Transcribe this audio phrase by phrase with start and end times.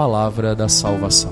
[0.00, 1.30] palavra da salvação.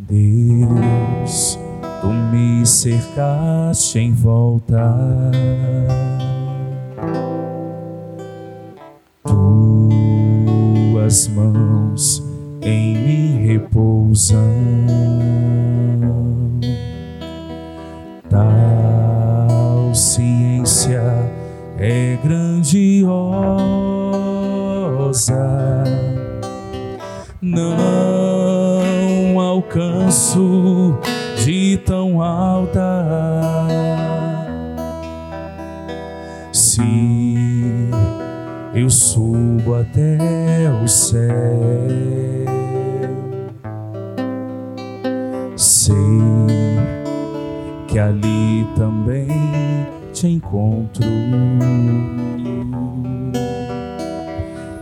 [0.00, 1.56] Deus,
[2.00, 4.96] tu me cercaste em volta.
[40.98, 42.44] Céu,
[45.56, 45.94] sei
[47.86, 49.28] que ali também
[50.12, 51.06] te encontro.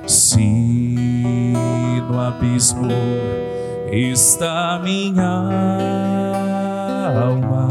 [0.06, 1.52] Se
[2.10, 2.88] no abismo
[3.92, 5.22] está minha
[7.14, 7.68] alma,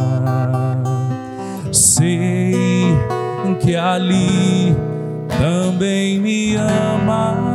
[1.72, 2.96] sei
[3.60, 4.76] que ali
[5.40, 7.55] também me amas,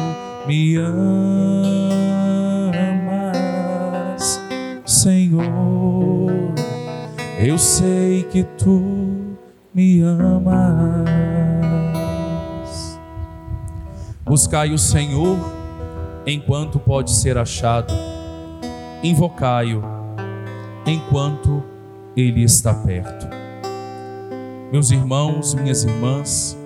[2.77, 4.39] amas,
[4.85, 6.31] Senhor.
[7.39, 8.81] Eu sei que tu
[9.73, 11.09] me amas.
[14.23, 15.37] Buscai o Senhor
[16.25, 17.93] enquanto pode ser achado,
[19.03, 19.83] invocai-o
[20.85, 21.63] enquanto
[22.15, 23.27] ele está perto.
[24.71, 26.57] Meus irmãos, minhas irmãs,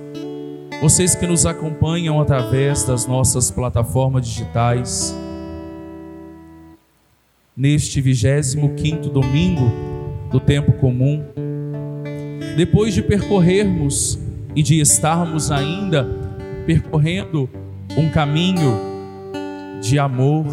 [0.81, 5.15] vocês que nos acompanham através das nossas plataformas digitais,
[7.55, 9.71] neste 25 domingo
[10.29, 11.23] do tempo comum,
[12.57, 14.19] depois de percorrermos
[14.55, 16.07] e de estarmos ainda
[16.65, 17.49] percorrendo
[17.97, 18.79] um caminho
[19.81, 20.45] de amor,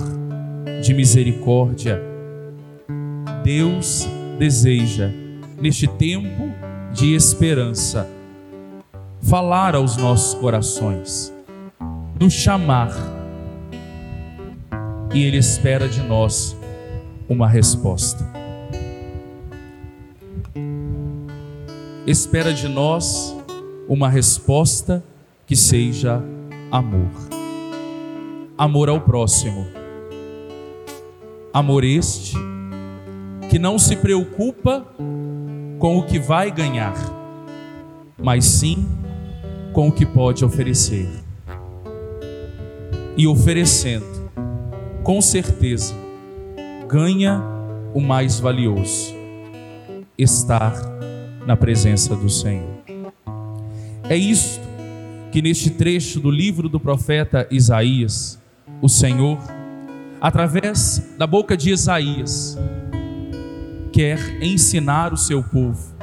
[0.82, 2.00] de misericórdia,
[3.42, 5.10] Deus deseja,
[5.60, 6.52] neste tempo
[6.92, 8.08] de esperança,
[9.22, 11.32] falar aos nossos corações,
[12.20, 12.90] nos chamar,
[15.14, 16.56] e Ele espera de nós
[17.28, 18.26] uma resposta.
[22.06, 23.34] Espera de nós
[23.88, 25.04] uma resposta
[25.46, 26.22] que seja
[26.70, 27.10] amor.
[28.58, 29.66] Amor ao próximo.
[31.52, 32.34] Amor este
[33.48, 34.86] que não se preocupa
[35.78, 36.94] com o que vai ganhar,
[38.18, 38.86] mas sim
[39.72, 41.08] com o que pode oferecer.
[43.16, 44.06] E oferecendo,
[45.02, 45.94] com certeza,
[46.88, 47.42] ganha
[47.94, 49.14] o mais valioso:
[50.16, 50.74] estar
[51.46, 52.82] na presença do Senhor.
[54.08, 54.60] É isto
[55.30, 58.38] que neste trecho do livro do profeta Isaías,
[58.82, 59.38] o Senhor,
[60.20, 62.58] através da boca de Isaías,
[63.92, 65.94] quer ensinar o seu povo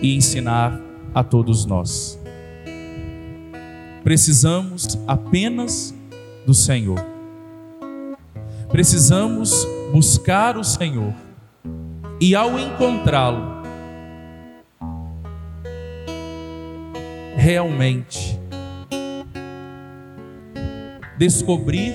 [0.00, 0.80] e ensinar
[1.14, 2.19] a todos nós.
[4.02, 5.94] Precisamos apenas
[6.46, 6.98] do Senhor.
[8.70, 11.12] Precisamos buscar o Senhor
[12.20, 13.60] e ao encontrá-lo,
[17.36, 18.38] realmente
[21.18, 21.94] descobrir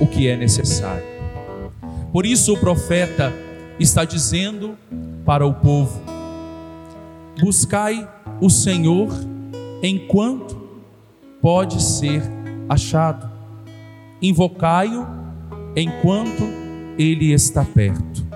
[0.00, 1.06] o que é necessário.
[2.12, 3.32] Por isso o profeta
[3.78, 4.76] está dizendo
[5.24, 6.00] para o povo:
[7.38, 8.08] buscai
[8.40, 9.08] o Senhor
[9.82, 10.57] enquanto
[11.40, 12.22] pode ser
[12.68, 13.30] achado,
[14.20, 15.06] invocai-o
[15.76, 16.42] enquanto
[16.98, 18.26] ele está perto.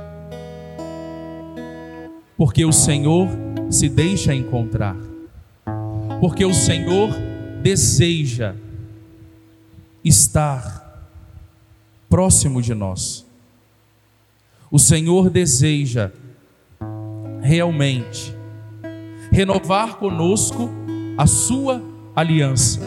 [2.37, 3.29] Porque o Senhor
[3.71, 4.97] se deixa encontrar.
[6.21, 7.11] Porque o Senhor
[7.63, 8.55] deseja
[10.05, 10.83] estar
[12.09, 13.27] próximo de nós.
[14.71, 16.13] O Senhor deseja
[17.41, 18.35] realmente
[19.31, 20.71] renovar conosco
[21.19, 22.81] a sua aliança,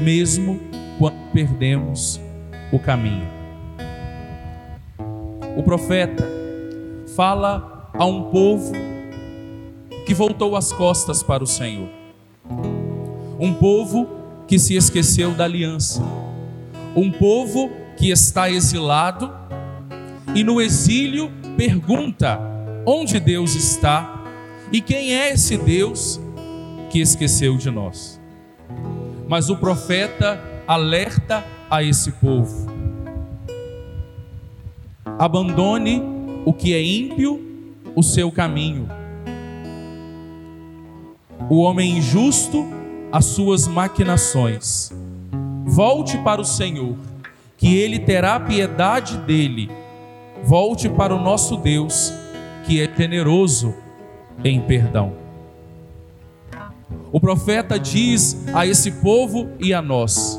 [0.00, 0.58] mesmo
[0.98, 2.18] quando perdemos
[2.72, 3.28] o caminho.
[5.54, 6.26] O profeta
[7.14, 8.72] fala a um povo
[10.06, 11.88] que voltou as costas para o Senhor,
[13.38, 14.08] um povo
[14.48, 16.02] que se esqueceu da aliança,
[16.94, 19.30] um povo que está exilado
[20.34, 22.40] e no exílio pergunta
[22.86, 24.24] onde Deus está
[24.72, 26.20] e quem é esse Deus
[26.96, 28.18] que esqueceu de nós.
[29.28, 32.70] Mas o profeta alerta a esse povo:
[35.18, 36.02] abandone
[36.46, 38.88] o que é ímpio, o seu caminho.
[41.50, 42.64] O homem injusto,
[43.12, 44.90] as suas maquinações.
[45.66, 46.96] Volte para o Senhor,
[47.58, 49.70] que ele terá piedade dele
[50.42, 52.12] Volte para o nosso Deus,
[52.64, 53.74] que é generoso
[54.44, 55.25] em perdão.
[57.16, 60.38] O profeta diz a esse povo e a nós: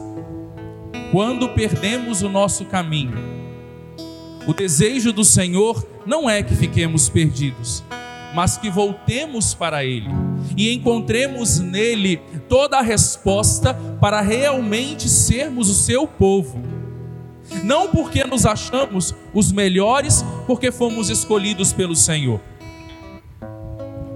[1.12, 3.18] quando perdemos o nosso caminho,
[4.46, 7.84] o desejo do Senhor não é que fiquemos perdidos,
[8.36, 10.08] mas que voltemos para Ele
[10.56, 16.62] e encontremos nele toda a resposta para realmente sermos o seu povo
[17.64, 22.42] não porque nos achamos os melhores, porque fomos escolhidos pelo Senhor.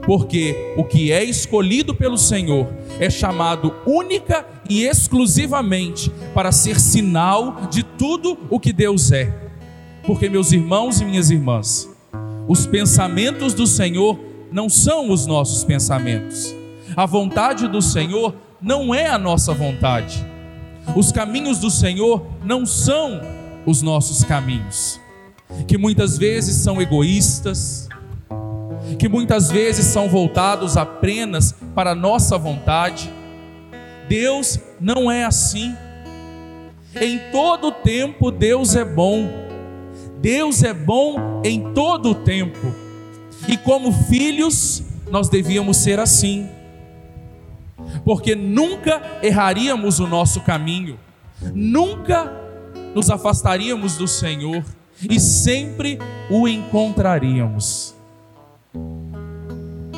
[0.05, 2.67] Porque o que é escolhido pelo Senhor
[2.99, 9.31] é chamado única e exclusivamente para ser sinal de tudo o que Deus é.
[10.05, 11.87] Porque, meus irmãos e minhas irmãs,
[12.47, 14.19] os pensamentos do Senhor
[14.51, 16.53] não são os nossos pensamentos.
[16.95, 20.25] A vontade do Senhor não é a nossa vontade.
[20.95, 23.21] Os caminhos do Senhor não são
[23.65, 24.99] os nossos caminhos,
[25.67, 27.87] que muitas vezes são egoístas,
[28.97, 33.11] que muitas vezes são voltados apenas para a nossa vontade.
[34.07, 35.75] Deus não é assim.
[36.99, 39.29] Em todo tempo Deus é bom.
[40.19, 42.73] Deus é bom em todo o tempo.
[43.47, 46.47] E como filhos, nós devíamos ser assim
[48.03, 50.99] porque nunca erraríamos o nosso caminho,
[51.53, 52.31] nunca
[52.95, 54.63] nos afastaríamos do Senhor
[55.09, 55.97] e sempre
[56.29, 57.95] o encontraríamos.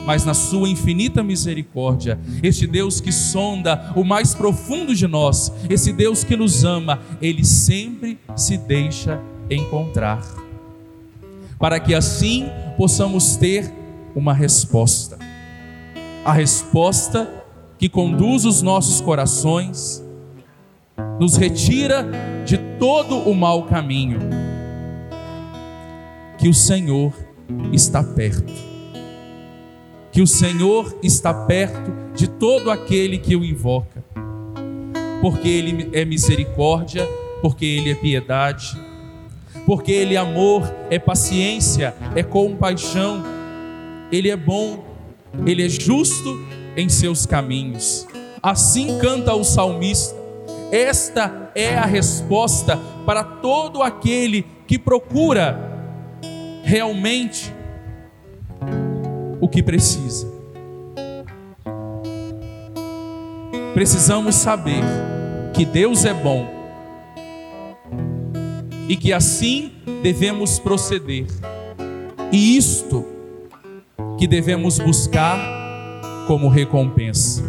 [0.06, 5.94] Mas na sua infinita misericórdia, este Deus que sonda o mais profundo de nós, esse
[5.94, 10.22] Deus que nos ama, ele sempre se deixa encontrar.
[11.58, 12.48] Para que assim
[12.78, 13.72] possamos ter
[14.16, 15.18] uma resposta.
[16.26, 17.44] A resposta
[17.78, 20.04] que conduz os nossos corações,
[21.20, 22.06] nos retira
[22.46, 24.20] de todo o mau caminho.
[26.38, 27.14] Que o Senhor
[27.72, 28.73] está perto.
[30.14, 34.04] Que o Senhor está perto de todo aquele que o invoca.
[35.20, 37.06] Porque Ele é misericórdia,
[37.42, 38.80] porque Ele é piedade,
[39.66, 43.24] porque Ele é amor, é paciência, é compaixão,
[44.12, 44.84] Ele é bom,
[45.48, 46.40] Ele é justo
[46.78, 48.08] em seus caminhos.
[48.42, 50.16] Assim canta o salmista.
[50.72, 55.72] Esta é a resposta para todo aquele que procura
[56.64, 57.52] realmente
[59.44, 60.26] o que precisa.
[63.74, 64.82] Precisamos saber
[65.54, 66.48] que Deus é bom
[68.88, 71.28] e que assim devemos proceder.
[72.32, 73.06] E isto
[74.18, 75.38] que devemos buscar
[76.26, 77.44] como recompensa.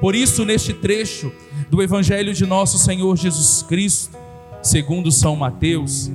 [0.00, 1.30] Por isso, neste trecho
[1.70, 4.18] do Evangelho de nosso Senhor Jesus Cristo,
[4.60, 6.10] segundo São Mateus,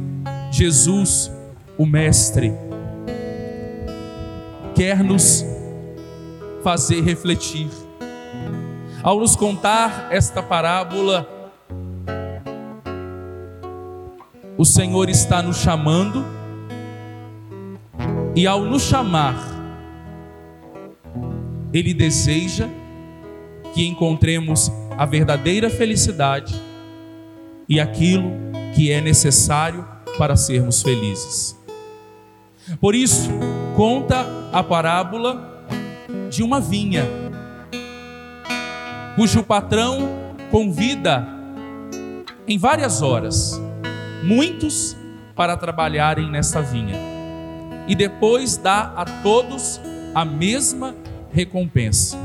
[0.52, 1.32] Jesus,
[1.78, 2.52] o Mestre,
[4.78, 5.44] quer nos
[6.64, 7.68] fazer refletir.
[9.02, 11.28] Ao nos contar esta parábola,
[14.56, 16.24] o Senhor está nos chamando,
[18.36, 19.36] e ao nos chamar,
[21.74, 22.70] ele deseja
[23.74, 26.54] que encontremos a verdadeira felicidade
[27.68, 28.32] e aquilo
[28.76, 29.88] que é necessário
[30.20, 31.58] para sermos felizes.
[32.80, 33.28] Por isso,
[33.76, 35.64] conta a parábola
[36.32, 37.06] de uma vinha,
[39.16, 40.10] cujo patrão
[40.50, 41.28] convida
[42.48, 43.62] em várias horas
[44.24, 44.98] muitos
[45.36, 46.96] para trabalharem nessa vinha.
[47.88, 49.80] e depois dá a todos
[50.14, 50.96] a mesma
[51.32, 52.18] recompensa.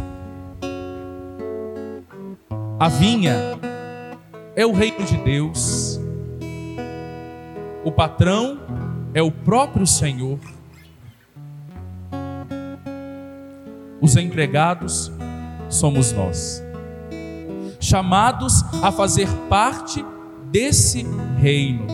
[2.81, 3.37] A vinha
[4.57, 6.01] é o reino de Deus,
[7.85, 8.59] o patrão
[9.13, 10.39] é o próprio Senhor,
[14.03, 15.13] os empregados
[15.71, 16.61] somos nós,
[17.79, 20.05] chamados a fazer parte
[20.51, 21.07] desse
[21.39, 21.87] reino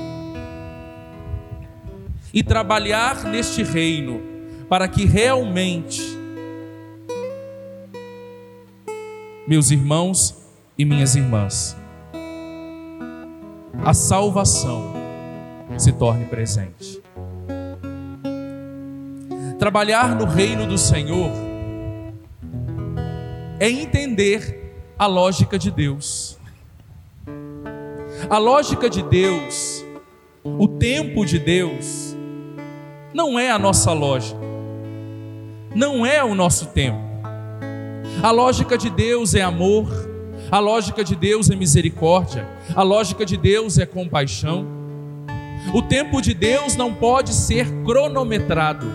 [2.32, 4.22] e trabalhar neste reino
[4.70, 6.02] para que realmente,
[9.46, 10.34] meus irmãos
[10.78, 11.76] e minhas irmãs,
[13.84, 14.94] a salvação
[15.76, 17.02] se torne presente.
[19.58, 21.47] Trabalhar no reino do Senhor
[23.60, 26.38] é entender a lógica de Deus.
[28.28, 29.84] A lógica de Deus,
[30.44, 32.16] o tempo de Deus,
[33.12, 34.40] não é a nossa lógica,
[35.74, 36.98] não é o nosso tempo.
[38.22, 39.88] A lógica de Deus é amor,
[40.50, 44.66] a lógica de Deus é misericórdia, a lógica de Deus é compaixão.
[45.74, 48.86] O tempo de Deus não pode ser cronometrado.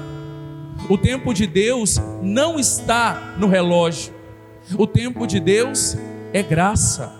[0.90, 4.13] O tempo de Deus não está no relógio.
[4.72, 5.98] O tempo de Deus
[6.32, 7.12] é graça.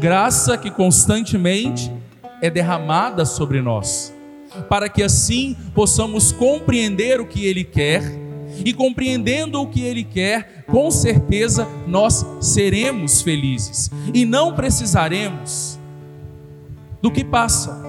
[0.00, 1.92] Graça que constantemente
[2.42, 4.12] é derramada sobre nós,
[4.68, 8.02] para que assim possamos compreender o que Ele quer
[8.64, 15.78] e compreendendo o que Ele quer, com certeza nós seremos felizes e não precisaremos
[17.00, 17.84] do que passa.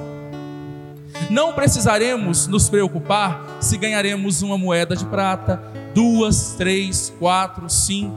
[1.29, 5.61] Não precisaremos nos preocupar se ganharemos uma moeda de prata,
[5.97, 8.15] duas, três, quatro, cinco.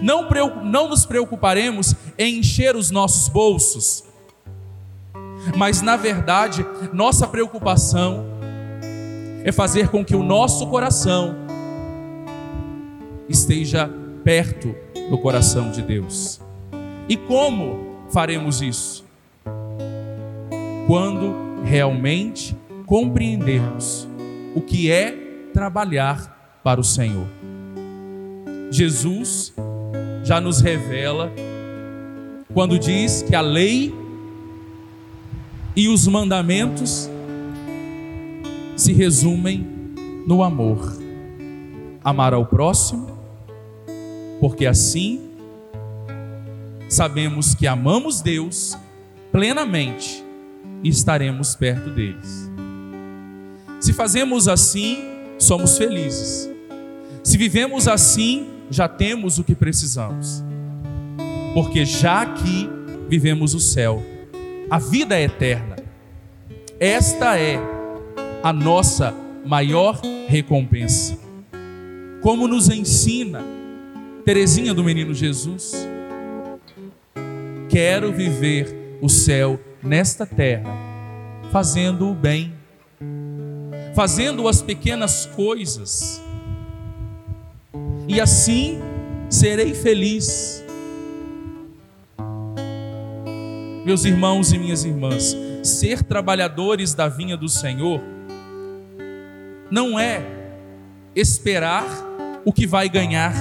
[0.00, 0.26] Não,
[0.64, 4.04] não nos preocuparemos em encher os nossos bolsos,
[5.54, 8.24] mas na verdade, nossa preocupação
[9.44, 11.36] é fazer com que o nosso coração
[13.28, 13.90] esteja
[14.24, 14.74] perto
[15.10, 16.40] do coração de Deus.
[17.06, 19.04] E como faremos isso?
[20.86, 24.08] Quando realmente compreendermos
[24.54, 26.35] o que é trabalhar
[26.66, 27.28] para o Senhor.
[28.72, 29.54] Jesus
[30.24, 31.32] já nos revela
[32.52, 33.94] quando diz que a lei
[35.76, 37.08] e os mandamentos
[38.74, 39.64] se resumem
[40.26, 40.92] no amor.
[42.02, 43.16] Amar ao próximo,
[44.40, 45.20] porque assim
[46.88, 48.76] sabemos que amamos Deus
[49.30, 50.20] plenamente
[50.82, 52.50] e estaremos perto deles.
[53.78, 54.98] Se fazemos assim,
[55.38, 56.55] somos felizes.
[57.26, 60.44] Se vivemos assim, já temos o que precisamos.
[61.54, 62.70] Porque já aqui
[63.08, 64.00] vivemos o céu,
[64.70, 65.74] a vida é eterna.
[66.78, 67.58] Esta é
[68.44, 69.12] a nossa
[69.44, 71.18] maior recompensa.
[72.22, 73.42] Como nos ensina
[74.24, 75.72] Terezinha do Menino Jesus,
[77.68, 80.72] quero viver o céu nesta terra,
[81.50, 82.54] fazendo o bem,
[83.96, 86.22] fazendo as pequenas coisas,
[88.08, 88.80] e assim
[89.28, 90.64] serei feliz.
[93.84, 98.00] Meus irmãos e minhas irmãs, ser trabalhadores da vinha do Senhor
[99.70, 100.22] não é
[101.14, 101.86] esperar
[102.44, 103.34] o que vai ganhar,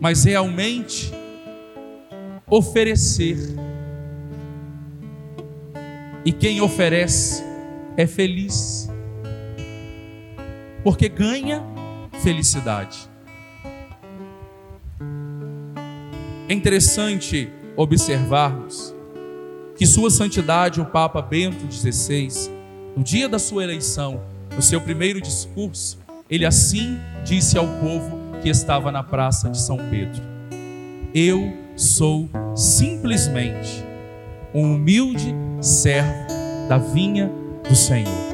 [0.00, 1.12] mas realmente
[2.48, 3.36] oferecer.
[6.24, 7.42] E quem oferece
[7.96, 8.88] é feliz,
[10.84, 11.71] porque ganha
[12.22, 13.10] felicidade.
[16.48, 18.94] É interessante observarmos
[19.76, 22.28] que Sua Santidade, o Papa Bento XVI,
[22.96, 24.20] no dia da sua eleição,
[24.54, 25.98] no seu primeiro discurso,
[26.28, 30.22] ele assim disse ao povo que estava na praça de São Pedro:
[31.14, 33.84] Eu sou simplesmente
[34.54, 36.26] um humilde servo
[36.68, 37.30] da vinha
[37.68, 38.32] do Senhor.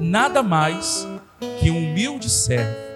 [0.00, 1.06] Nada mais
[1.58, 2.90] que um humilde servo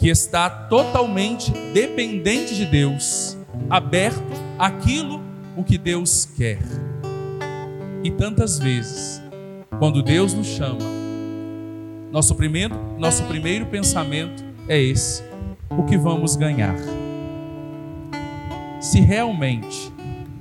[0.00, 3.36] que está totalmente dependente de Deus,
[3.68, 5.20] aberto àquilo
[5.54, 6.58] o que Deus quer.
[8.02, 9.20] E tantas vezes,
[9.78, 10.78] quando Deus nos chama,
[12.10, 15.22] nosso primeiro, nosso primeiro pensamento é esse:
[15.68, 16.76] o que vamos ganhar?
[18.80, 19.92] Se realmente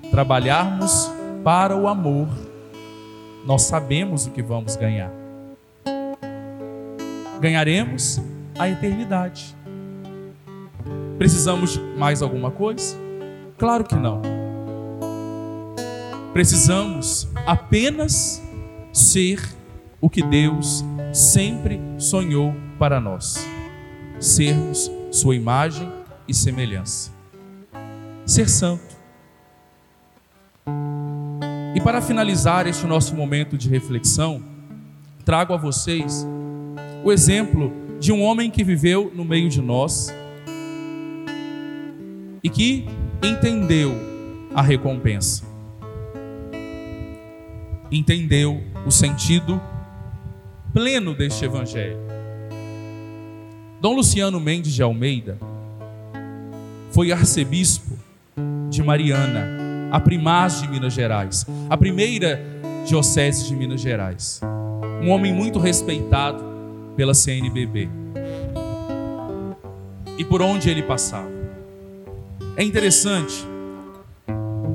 [0.10, 1.12] trabalharmos
[1.44, 2.30] para o amor,
[3.46, 5.19] nós sabemos o que vamos ganhar.
[7.40, 8.22] Ganharemos
[8.58, 9.56] a eternidade.
[11.18, 12.98] Precisamos mais alguma coisa?
[13.58, 14.22] Claro que não.
[16.34, 18.42] precisamos apenas
[18.94, 19.42] ser
[20.00, 23.46] o que Deus sempre sonhou para nós:
[24.20, 25.92] sermos Sua imagem
[26.28, 27.12] e semelhança.
[28.26, 28.98] Ser santo.
[31.76, 34.44] E para finalizar este nosso momento de reflexão,
[35.26, 36.28] trago a vocês
[37.04, 40.14] o exemplo de um homem que viveu no meio de nós
[42.44, 42.86] e que
[43.24, 43.94] entendeu
[44.54, 45.44] a recompensa,
[47.92, 49.62] entendeu o sentido
[50.74, 51.98] pleno deste evangelho.
[53.82, 55.38] Dom Luciano Mendes de Almeida
[56.92, 57.98] foi arcebispo
[58.70, 62.42] de Mariana, a primaz de Minas Gerais, a primeira
[62.86, 64.42] diocese de Minas Gerais.
[65.02, 66.49] Um homem muito respeitado
[67.00, 67.88] pela CNBB.
[70.18, 71.32] E por onde ele passava.
[72.58, 73.36] É interessante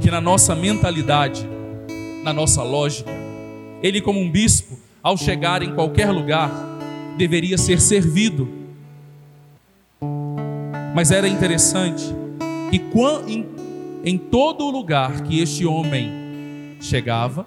[0.01, 1.47] que na nossa mentalidade,
[2.23, 3.11] na nossa lógica,
[3.83, 6.51] ele, como um bispo, ao chegar em qualquer lugar,
[7.19, 8.49] deveria ser servido.
[10.95, 12.07] Mas era interessante
[12.71, 12.81] que
[13.29, 13.47] em,
[14.03, 17.47] em todo lugar que este homem chegava,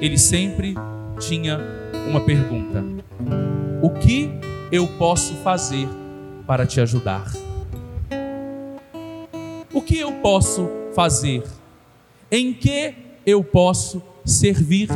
[0.00, 0.76] ele sempre
[1.18, 2.84] tinha uma pergunta:
[3.82, 4.30] O que
[4.70, 5.88] eu posso fazer
[6.46, 7.30] para te ajudar?
[9.72, 11.42] O que eu posso fazer?
[12.30, 12.94] Em que
[13.24, 14.88] eu posso servir?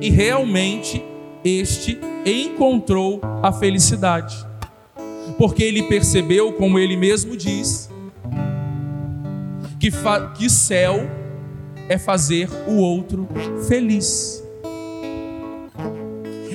[0.00, 1.02] E realmente
[1.44, 4.36] este encontrou a felicidade,
[5.38, 7.90] porque ele percebeu, como ele mesmo diz,
[9.80, 9.90] que,
[10.36, 11.08] que céu
[11.88, 13.28] é fazer o outro
[13.66, 14.43] feliz.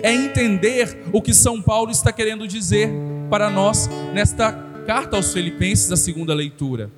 [0.03, 2.89] É entender o que São Paulo está querendo dizer
[3.29, 4.51] para nós nesta
[4.85, 6.89] carta aos Filipenses, a segunda leitura.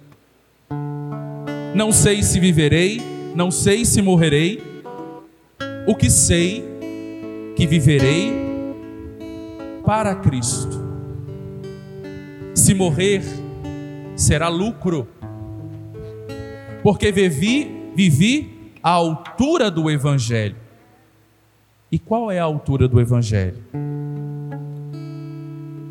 [1.75, 3.01] Não sei se viverei,
[3.35, 4.61] não sei se morrerei,
[5.87, 6.63] o que sei
[7.55, 8.31] que viverei
[9.85, 10.79] para Cristo.
[12.53, 13.21] Se morrer,
[14.15, 15.07] será lucro,
[16.83, 20.60] porque vivi, vivi à altura do Evangelho.
[21.91, 23.57] E qual é a altura do Evangelho?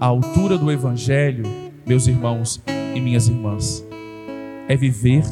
[0.00, 2.62] A altura do Evangelho meus irmãos
[2.94, 3.84] e minhas irmãs,
[4.68, 5.24] é viver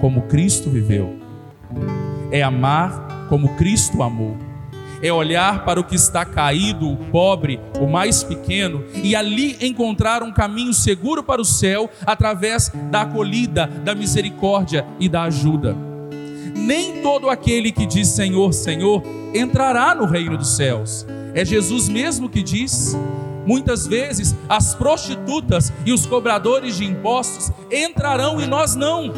[0.00, 1.18] como Cristo viveu,
[2.30, 4.36] é amar como Cristo amou,
[5.02, 10.22] é olhar para o que está caído, o pobre, o mais pequeno, e ali encontrar
[10.22, 15.93] um caminho seguro para o céu através da acolhida, da misericórdia e da ajuda.
[16.54, 19.02] Nem todo aquele que diz Senhor, Senhor
[19.34, 21.06] entrará no reino dos céus.
[21.34, 22.96] É Jesus mesmo que diz:
[23.46, 29.12] Muitas vezes as prostitutas e os cobradores de impostos entrarão e nós não,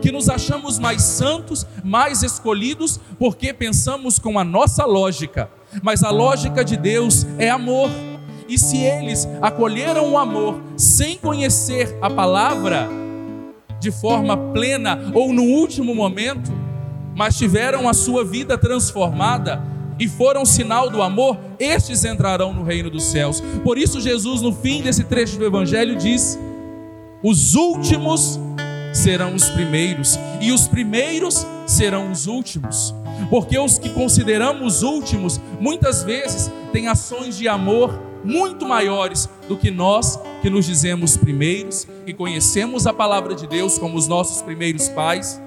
[0.00, 5.50] que nos achamos mais santos, mais escolhidos, porque pensamos com a nossa lógica,
[5.82, 7.90] mas a lógica de Deus é amor.
[8.48, 12.88] E se eles acolheram o amor sem conhecer a palavra
[13.78, 16.50] de forma plena ou no último momento,
[17.18, 19.60] mas tiveram a sua vida transformada,
[19.98, 23.42] e foram sinal do amor, estes entrarão no reino dos céus.
[23.64, 26.38] Por isso, Jesus, no fim desse trecho do Evangelho, diz:
[27.20, 28.38] Os últimos
[28.92, 32.94] serão os primeiros, e os primeiros serão os últimos.
[33.28, 39.72] Porque os que consideramos últimos, muitas vezes, têm ações de amor muito maiores do que
[39.72, 44.88] nós que nos dizemos primeiros, que conhecemos a palavra de Deus como os nossos primeiros
[44.88, 45.40] pais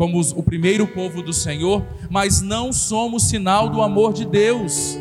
[0.00, 4.96] como o primeiro povo do Senhor, mas não somos sinal do amor de Deus.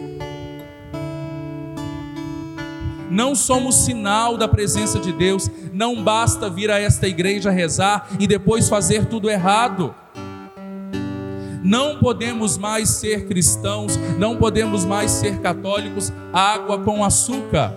[3.10, 5.50] Não somos sinal da presença de Deus.
[5.72, 9.96] Não basta vir a esta igreja rezar e depois fazer tudo errado.
[11.64, 17.74] Não podemos mais ser cristãos, não podemos mais ser católicos, água com açúcar.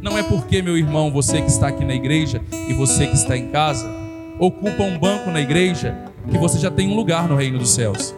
[0.00, 3.36] Não é porque, meu irmão, você que está aqui na igreja e você que está
[3.36, 3.88] em casa,
[4.38, 5.96] ocupa um banco na igreja,
[6.30, 8.14] que você já tem um lugar no reino dos céus.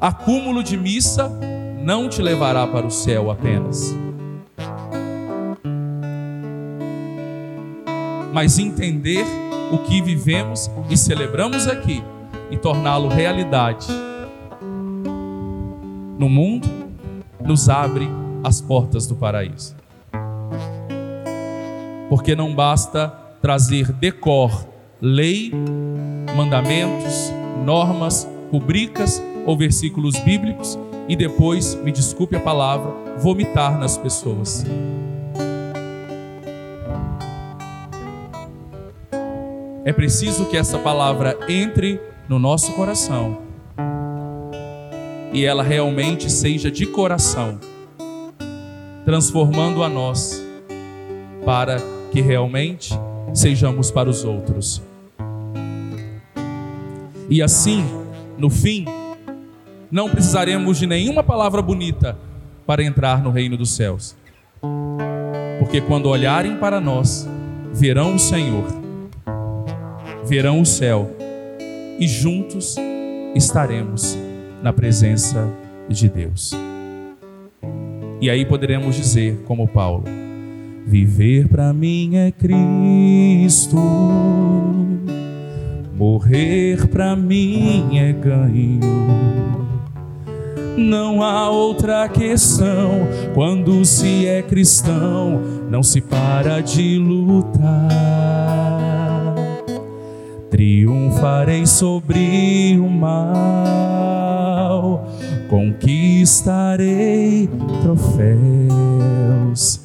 [0.00, 1.28] Acúmulo de missa
[1.82, 3.94] não te levará para o céu apenas.
[8.32, 9.24] Mas entender
[9.72, 12.04] o que vivemos e celebramos aqui
[12.50, 13.88] e torná-lo realidade
[16.18, 16.68] no mundo
[17.44, 18.08] nos abre
[18.42, 19.74] as portas do paraíso.
[22.08, 23.08] Porque não basta
[23.42, 24.66] trazer decor,
[25.00, 25.52] lei,
[26.36, 27.32] mandamentos,
[27.64, 34.64] normas, rubricas ou versículos bíblicos e depois, me desculpe a palavra, vomitar nas pessoas.
[39.84, 43.38] É preciso que essa palavra entre no nosso coração
[45.32, 47.60] e ela realmente seja de coração
[49.06, 50.44] transformando a nós
[51.44, 52.92] para que realmente
[53.32, 54.82] sejamos para os outros.
[57.30, 57.84] E assim,
[58.36, 58.84] no fim,
[59.92, 62.18] não precisaremos de nenhuma palavra bonita
[62.66, 64.16] para entrar no reino dos céus.
[65.60, 67.28] Porque quando olharem para nós,
[67.72, 68.64] verão o Senhor,
[70.24, 71.16] verão o céu,
[72.00, 72.74] e juntos
[73.36, 74.18] estaremos
[74.60, 75.48] na presença
[75.88, 76.52] de Deus.
[78.20, 80.04] E aí poderemos dizer, como Paulo:
[80.86, 83.76] Viver para mim é Cristo,
[85.94, 89.16] morrer para mim é ganho.
[90.76, 97.88] Não há outra questão quando se é cristão, não se para de lutar.
[100.50, 104.26] Triunfarei sobre o mal,
[105.48, 107.48] conquistarei
[107.82, 109.80] troféus.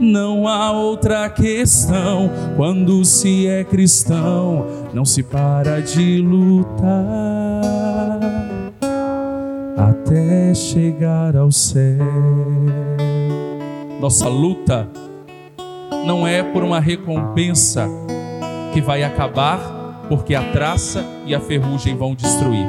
[0.00, 6.80] Não há outra questão quando se é cristão, não se para de lutar
[9.76, 11.98] até chegar ao céu.
[14.00, 14.88] Nossa luta
[16.06, 17.86] não é por uma recompensa
[18.72, 22.66] que vai acabar, porque a traça e a ferrugem vão destruir.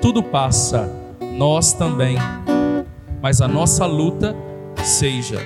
[0.00, 0.88] Tudo passa,
[1.36, 2.16] nós também,
[3.20, 4.34] mas a nossa luta
[4.82, 5.38] seja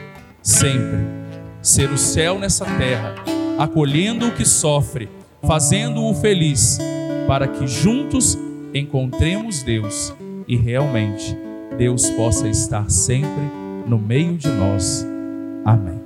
[0.43, 0.99] sempre
[1.61, 3.15] ser o céu nessa terra,
[3.59, 5.09] acolhendo o que sofre,
[5.43, 6.79] fazendo-o feliz,
[7.27, 8.39] para que juntos
[8.73, 10.15] encontremos Deus
[10.47, 11.37] e realmente
[11.77, 13.51] Deus possa estar sempre
[13.87, 15.07] no meio de nós.
[15.65, 16.00] Amém.